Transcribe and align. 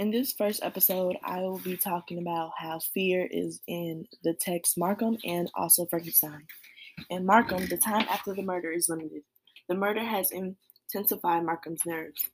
In 0.00 0.10
this 0.10 0.32
first 0.32 0.62
episode, 0.62 1.18
I 1.22 1.40
will 1.40 1.58
be 1.58 1.76
talking 1.76 2.20
about 2.20 2.52
how 2.56 2.78
fear 2.78 3.28
is 3.30 3.60
in 3.66 4.08
the 4.24 4.32
text 4.32 4.78
Markham 4.78 5.18
and 5.26 5.50
also 5.54 5.84
Frankenstein. 5.84 6.46
In 7.10 7.26
Markham, 7.26 7.66
the 7.66 7.76
time 7.76 8.06
after 8.08 8.32
the 8.32 8.40
murder 8.40 8.72
is 8.72 8.88
limited. 8.88 9.20
The 9.68 9.74
murder 9.74 10.02
has 10.02 10.30
intensified 10.30 11.44
Markham's 11.44 11.84
nerves. 11.84 12.24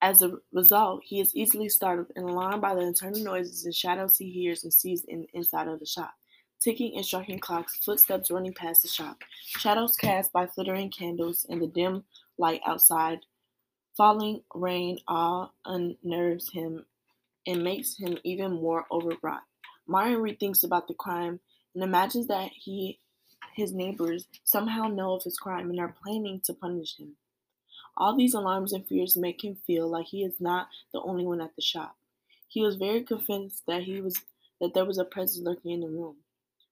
As 0.00 0.22
a 0.22 0.34
result, 0.52 1.02
he 1.02 1.18
is 1.18 1.34
easily 1.34 1.68
startled 1.68 2.12
and 2.14 2.30
alarmed 2.30 2.62
by 2.62 2.72
the 2.76 2.82
internal 2.82 3.24
noises 3.24 3.64
and 3.64 3.74
shadows 3.74 4.16
he 4.16 4.30
hears 4.30 4.62
and 4.62 4.72
sees 4.72 5.02
in 5.08 5.26
inside 5.34 5.66
of 5.66 5.80
the 5.80 5.86
shop. 5.86 6.14
Ticking 6.60 6.94
and 6.94 7.04
striking 7.04 7.40
clocks, 7.40 7.80
footsteps 7.84 8.30
running 8.30 8.54
past 8.54 8.82
the 8.82 8.88
shop, 8.88 9.16
shadows 9.44 9.96
cast 9.96 10.32
by 10.32 10.46
flittering 10.46 10.92
candles 10.92 11.46
and 11.48 11.60
the 11.60 11.66
dim 11.66 12.04
light 12.38 12.60
outside. 12.64 13.18
Falling 13.96 14.42
rain 14.54 14.98
all 15.08 15.52
unnerves 15.66 16.50
him 16.52 16.86
and 17.46 17.64
makes 17.64 17.96
him 17.96 18.18
even 18.24 18.52
more 18.52 18.86
overwrought. 18.90 19.42
Martin 19.86 20.16
rethinks 20.16 20.64
about 20.64 20.88
the 20.88 20.94
crime 20.94 21.40
and 21.74 21.82
imagines 21.82 22.28
that 22.28 22.50
he 22.52 22.98
his 23.54 23.72
neighbors 23.72 24.26
somehow 24.44 24.88
know 24.88 25.14
of 25.14 25.24
his 25.24 25.38
crime 25.38 25.68
and 25.68 25.78
are 25.78 25.94
planning 26.02 26.40
to 26.40 26.54
punish 26.54 26.96
him. 26.96 27.16
All 27.96 28.16
these 28.16 28.32
alarms 28.32 28.72
and 28.72 28.86
fears 28.86 29.16
make 29.16 29.44
him 29.44 29.56
feel 29.66 29.88
like 29.88 30.06
he 30.06 30.24
is 30.24 30.40
not 30.40 30.68
the 30.92 31.02
only 31.02 31.26
one 31.26 31.40
at 31.42 31.54
the 31.54 31.62
shop. 31.62 31.96
He 32.48 32.62
was 32.62 32.76
very 32.76 33.02
convinced 33.02 33.64
that 33.66 33.82
he 33.82 34.00
was 34.00 34.20
that 34.60 34.74
there 34.74 34.84
was 34.84 34.98
a 34.98 35.04
presence 35.04 35.44
lurking 35.44 35.72
in 35.72 35.80
the 35.80 35.88
room. 35.88 36.16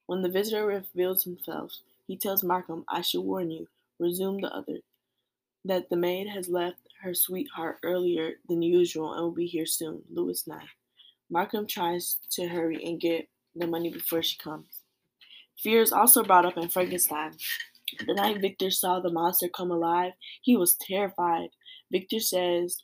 When 0.06 0.23
the 0.23 0.28
visitor 0.28 0.64
reveals 0.64 1.25
himself, 1.25 1.73
he 2.06 2.16
tells 2.16 2.42
Markham, 2.42 2.84
I 2.89 3.02
should 3.02 3.23
warn 3.23 3.50
you, 3.50 3.69
resumed 3.98 4.42
the 4.42 4.55
other, 4.55 4.78
that 5.64 5.91
the 5.91 5.97
maid 5.97 6.28
has 6.28 6.48
left 6.48 6.78
her 7.03 7.15
sweetheart 7.15 7.79
earlier 7.83 8.33
than 8.49 8.63
usual 8.63 9.15
and 9.15 9.23
will 9.23 9.31
be 9.33 9.47
here 9.47 9.67
soon. 9.67 10.03
Louis 10.11 10.47
9. 10.47 10.59
Markham 11.31 11.67
tries 11.67 12.19
to 12.33 12.49
hurry 12.49 12.85
and 12.85 13.01
get 13.01 13.29
the 13.55 13.67
money 13.67 13.91
before 13.91 14.23
she 14.23 14.37
comes. 14.39 14.83
Fear 15.59 15.83
is 15.83 15.92
also 15.92 16.23
brought 16.23 16.47
up 16.47 16.57
in 16.57 16.69
Frankenstein. 16.69 17.33
The 18.07 18.15
night 18.15 18.41
Victor 18.41 18.70
saw 18.70 19.01
the 19.01 19.11
monster 19.11 19.48
come 19.48 19.70
alive, 19.70 20.12
he 20.42 20.57
was 20.57 20.77
terrified. 20.81 21.51
Victor 21.91 22.20
says, 22.20 22.77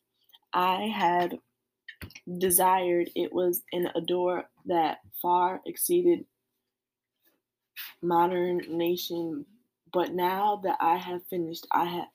I 0.53 0.93
had 0.95 1.39
desired 2.39 3.11
it 3.15 3.33
was 3.33 3.63
an 3.73 3.89
adore 3.95 4.45
that 4.67 4.99
far 5.23 5.61
exceeded 5.65 6.25
modern 8.03 8.63
nation, 8.69 9.47
but 9.93 10.13
now 10.13 10.61
that 10.65 10.77
I 10.81 10.97
have 10.97 11.27
finished, 11.29 11.67
I 11.71 11.85
have 11.85 12.09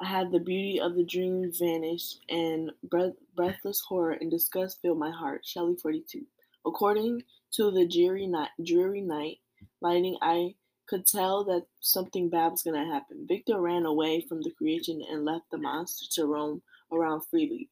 I 0.00 0.06
had 0.06 0.32
the 0.32 0.40
beauty 0.40 0.80
of 0.80 0.96
the 0.96 1.04
dream 1.04 1.50
vanish, 1.52 2.16
and 2.28 2.72
breath, 2.82 3.14
breathless 3.36 3.80
horror 3.80 4.12
and 4.12 4.30
disgust 4.30 4.80
filled 4.82 4.98
my 4.98 5.10
heart. 5.10 5.46
Shelley 5.46 5.76
42. 5.76 6.22
According 6.66 7.22
to 7.52 7.70
the 7.70 7.86
dreary 7.86 8.26
night, 8.26 8.50
dreary 8.64 9.00
night 9.00 9.38
lighting, 9.80 10.16
I 10.20 10.54
could 10.86 11.06
tell 11.06 11.44
that 11.44 11.66
something 11.80 12.28
bad 12.28 12.52
was 12.52 12.62
going 12.62 12.82
to 12.82 12.92
happen. 12.92 13.26
Victor 13.28 13.60
ran 13.60 13.86
away 13.86 14.24
from 14.28 14.42
the 14.42 14.50
creation 14.50 15.02
and 15.10 15.24
left 15.24 15.50
the 15.50 15.58
monster 15.58 16.06
to 16.12 16.26
roam 16.26 16.62
around 16.92 17.22
freely. 17.30 17.70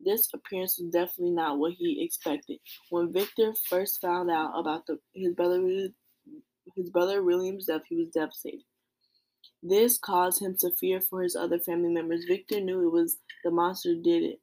This 0.00 0.28
appearance 0.32 0.78
was 0.78 0.90
definitely 0.90 1.32
not 1.32 1.58
what 1.58 1.72
he 1.72 2.02
expected. 2.02 2.58
When 2.90 3.12
Victor 3.12 3.52
first 3.68 4.00
found 4.00 4.30
out 4.30 4.52
about 4.54 4.86
the, 4.86 4.98
his 5.14 5.34
brother 5.34 5.60
his 6.76 6.90
brother 6.90 7.22
William's 7.22 7.66
death, 7.66 7.82
he 7.88 7.96
was 7.96 8.08
devastated. 8.08 8.64
This 9.66 9.96
caused 9.96 10.42
him 10.42 10.54
to 10.60 10.70
fear 10.72 11.00
for 11.00 11.22
his 11.22 11.34
other 11.34 11.58
family 11.58 11.88
members. 11.88 12.26
Victor 12.28 12.60
knew 12.60 12.86
it 12.86 12.92
was 12.92 13.16
the 13.44 13.50
monster 13.50 13.94
did 13.94 14.22
it, 14.22 14.40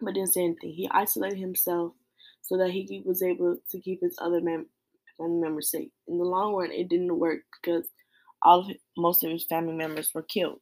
but 0.00 0.14
didn't 0.14 0.32
say 0.32 0.44
anything. 0.44 0.72
He 0.72 0.88
isolated 0.90 1.38
himself 1.38 1.92
so 2.40 2.56
that 2.56 2.70
he 2.70 3.02
was 3.04 3.22
able 3.22 3.58
to 3.70 3.80
keep 3.80 4.00
his 4.00 4.16
other 4.18 4.40
mem- 4.40 4.70
family 5.18 5.40
members 5.40 5.70
safe. 5.70 5.90
In 6.08 6.16
the 6.16 6.24
long 6.24 6.54
run, 6.54 6.72
it 6.72 6.88
didn't 6.88 7.18
work 7.18 7.40
because 7.60 7.86
all 8.40 8.60
of, 8.60 8.70
most 8.96 9.22
of 9.24 9.30
his 9.30 9.44
family 9.44 9.74
members 9.74 10.10
were 10.14 10.22
killed. 10.22 10.60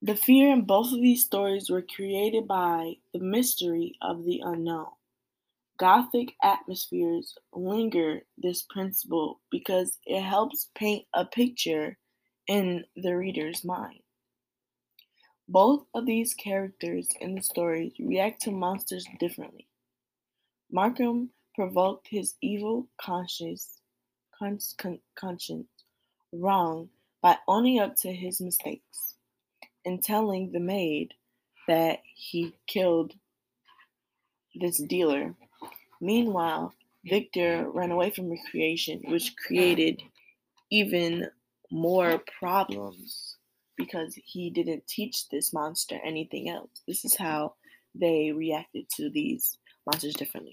The 0.00 0.16
fear 0.16 0.50
in 0.50 0.62
both 0.62 0.92
of 0.92 1.00
these 1.00 1.26
stories 1.26 1.68
were 1.68 1.82
created 1.94 2.48
by 2.48 2.94
the 3.12 3.20
mystery 3.20 3.96
of 4.00 4.24
the 4.24 4.40
unknown. 4.42 4.86
Gothic 5.82 6.36
atmospheres 6.44 7.34
linger 7.52 8.20
this 8.38 8.62
principle 8.70 9.40
because 9.50 9.98
it 10.06 10.22
helps 10.22 10.70
paint 10.76 11.06
a 11.12 11.24
picture 11.24 11.98
in 12.46 12.84
the 12.94 13.16
reader's 13.16 13.64
mind. 13.64 13.98
Both 15.48 15.84
of 15.92 16.06
these 16.06 16.34
characters 16.34 17.08
in 17.20 17.34
the 17.34 17.42
stories 17.42 17.94
react 17.98 18.42
to 18.42 18.52
monsters 18.52 19.04
differently. 19.18 19.66
Markham 20.70 21.30
provoked 21.56 22.06
his 22.08 22.36
evil 22.40 22.86
conscience, 23.00 23.80
conscience 24.38 25.66
wrong 26.32 26.90
by 27.22 27.38
owning 27.48 27.80
up 27.80 27.96
to 28.02 28.12
his 28.12 28.40
mistakes 28.40 29.16
and 29.84 30.00
telling 30.00 30.52
the 30.52 30.60
maid 30.60 31.14
that 31.66 31.98
he 32.14 32.54
killed 32.68 33.14
this 34.54 34.80
dealer 34.84 35.34
Meanwhile, 36.02 36.74
Victor 37.04 37.70
ran 37.70 37.92
away 37.92 38.10
from 38.10 38.28
recreation, 38.28 39.00
which 39.06 39.36
created 39.36 40.02
even 40.68 41.28
more 41.70 42.20
problems 42.40 43.36
because 43.76 44.18
he 44.24 44.50
didn't 44.50 44.88
teach 44.88 45.28
this 45.28 45.52
monster 45.52 46.00
anything 46.04 46.48
else. 46.48 46.82
This 46.88 47.04
is 47.04 47.16
how 47.16 47.54
they 47.94 48.32
reacted 48.32 48.88
to 48.96 49.10
these 49.10 49.58
monsters 49.86 50.14
differently. 50.14 50.50